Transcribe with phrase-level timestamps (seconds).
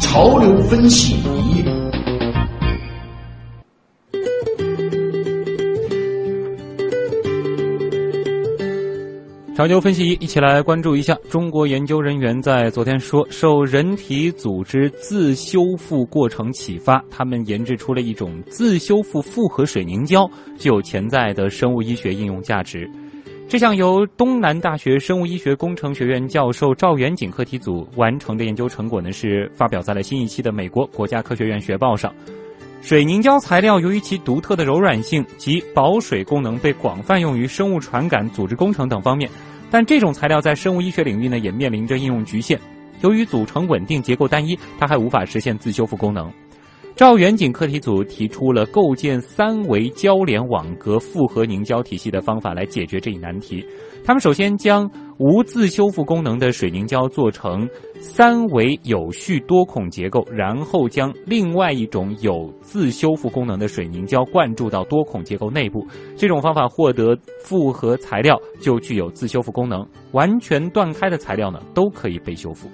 [0.00, 1.64] 潮流分析仪。
[9.54, 11.18] 潮流分析一，一起来关注一下。
[11.28, 22.88] 中国研究人员在昨天说，受人体组织自修复过程启发，他们研制出了一种自修复复合水凝胶，具有潜在的生物医学应用价值。
[23.48, 32.12] 这项由东南大学生物医学工程学院教授赵元景课题组完成的研究成果呢，是发表在了新一期的美国国家科学院学报上。
[32.82, 39.30] 水凝胶材料由于其独特的柔软性及保水功能，被广泛用于生物传感、组织工程等方面。
[39.70, 42.60] 但这种材料在生物医学领域呢，也面临着应用局限。
[43.00, 46.30] 由于组成稳定、结构单一，它还无法实现自修复功能。
[46.98, 53.64] 赵元景课题组提出了构建三维交联网格复合凝胶体系的方法来解决这一难题。
[54.04, 57.68] 他们首先将无自修复功能的水凝胶做成
[58.00, 65.86] 三维有序多孔结构，然后将另外一种有自修复功能的水凝胶灌注到多孔结构内部。
[66.16, 72.68] 这种方法获得复合材料就具有自修复功能，完全断开的材料呢都可以被修复。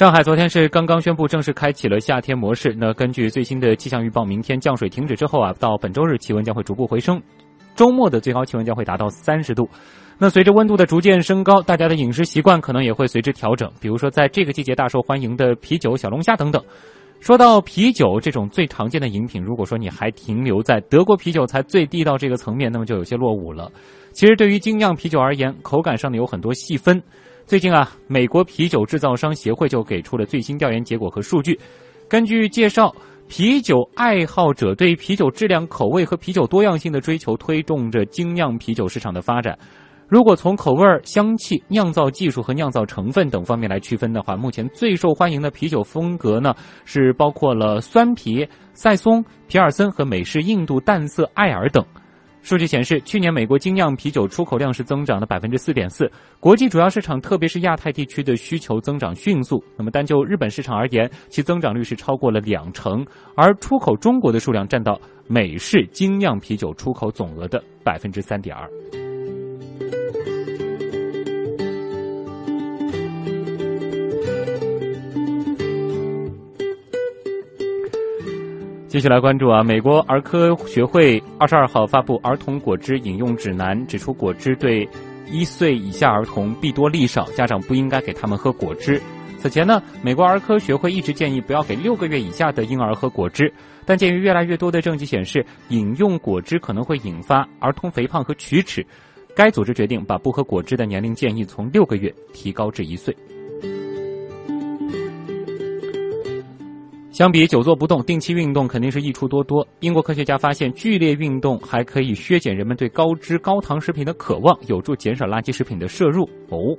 [0.00, 2.74] 上海昨天是刚刚宣布正式开启了夏天模式。
[2.74, 7.22] 那根据最新的气象预报，明天降水停止之后啊，到本周日气温将会逐步回升，
[7.74, 9.68] 周末的最高气温将会达到三十度。
[10.16, 13.70] 那随着温度的逐渐升高，大家的饮食习惯可能也会随之调整。
[13.78, 16.64] 比如说，在这个季节大受欢迎的啤酒、小龙虾等等。
[17.20, 23.70] 说到啤酒这种最常见的饮品，如果说你还停留在德国啤酒才最地道这个层面，那么就有些落伍了。
[24.12, 27.02] 其实对于精酿啤酒而言，口感上呢有很多细分。
[27.50, 31.58] 最近啊，美国啤酒制造商协会就给出了最新调研结果和数据。
[32.08, 32.94] 根据介绍，
[33.26, 39.58] 啤酒爱好者对啤酒质量、口味和啤酒多样性的追求，推动着精酿啤酒市场的发展。
[40.06, 51.84] 如果从口味、香气、酿造技术和酿造成分等方面来区分的话，目前最受欢迎的啤酒风格呢，是包括了酸啤、塞松、皮尔森和美式印度淡色艾尔等。
[52.42, 59.62] 数据显示，去年美国精酿啤酒出口量是增长了百分之四点四，国际主要市场，特别是亚太地区的需求增长迅速。
[59.76, 63.04] 那么，单就日本市场而言，其增长率是超过了两成，
[63.36, 68.68] 而出口中国的数量占到美式精酿啤酒出口总额的百分之三点二。
[78.90, 84.86] 继续来关注啊，美国儿科学会二十二号发布儿童果汁饮用指南，指出果汁对
[85.30, 89.00] 一岁以下儿童弊多利少，家长不应该给他们喝果汁。
[89.38, 93.52] 此前呢，美国儿科学会一直建议不要给六个月以下的婴儿喝果汁，
[93.86, 98.84] 但鉴于越来越多的证据显示饮用果汁可能会引发儿童肥胖和龋齿，
[99.36, 103.16] 该组织决定把不喝果汁的年龄建议从六个月提高至一岁。
[107.20, 109.68] 相比久坐不动，定期运动肯定是益处多多。
[109.80, 116.24] 英国科学家发现，剧烈运动还可以削减人们对高脂高糖食品的渴望，有助减少垃圾食品的摄入。
[116.48, 116.74] 哦，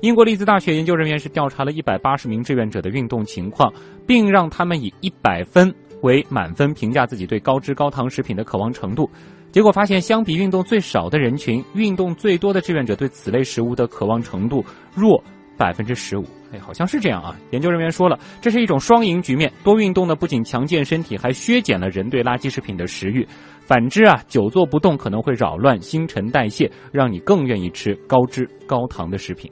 [0.00, 3.70] 英国利兹大学研究人员是调查了一百八十名志愿者的运动情况，
[4.06, 5.70] 并让他们以一百分
[6.00, 9.06] 为满分评价自己对高脂高糖食品的渴望程度。
[9.52, 14.64] 结果发现，相比运动最少的人群，运动最多的志愿者对此类食物的渴望程度
[14.94, 15.22] 弱。
[15.56, 17.36] 百分之十五，哎，好像是这样啊。
[17.50, 19.52] 研究人员说了，这是一种双赢局面。
[19.62, 23.26] 多运动呢，不仅强健身体，还削减了人对垃圾食品的食欲。
[23.60, 29.50] 反之啊，久坐不动可能会扰乱新陈代谢，让你更愿意吃高脂高糖的食品。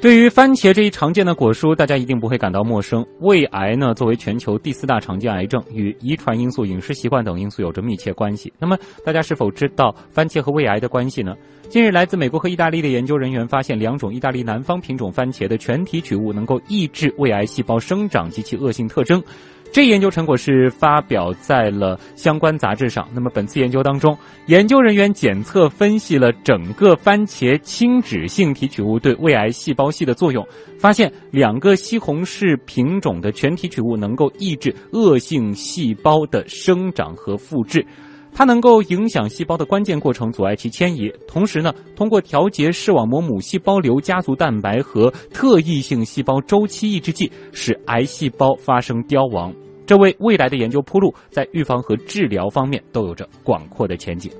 [0.00, 3.04] 对于番茄这一常见的果蔬，大家一定不会感到陌生。
[3.18, 8.50] 胃癌呢，作为全球第四大常见癌症，与遗传因素、饮食习惯等因素有着密切关系。
[8.58, 11.34] 那么，大家是否知道番茄和胃癌的关系呢？
[11.68, 19.22] 近日，来自美国和意大利的研究人员发现，两种意大利南方品种番茄的全提取物能够抑制胃癌细胞生长及其恶性特征。
[19.72, 23.08] 这研究成果是发表在了相关杂志上。
[23.14, 30.44] 那么本次研究当中，研究人员检测分析了整个番茄亲脂性提取物对胃癌细胞系的作用，
[30.78, 37.86] 发现两个西红柿品种的全提取物能够抑制恶性细胞的生长和复制。
[38.32, 41.12] 它能够影响细胞的关键过程，阻碍其迁移。
[41.26, 49.52] 同时呢，通过调节视网膜母细胞瘤家族蛋白和特异性细胞周期抑制剂，使癌细胞发生凋亡。
[49.86, 54.30] 这为未来的研究铺路，在预防和治疗方面都有着广阔的前景。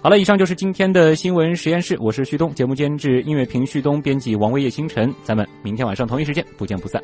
[0.00, 5.12] 好了，以上就是今天的新闻实验室，我是旭东，节目监制音乐评旭东，编辑王威叶星辰。
[5.22, 7.02] 咱们明天晚上同一时间不见不散。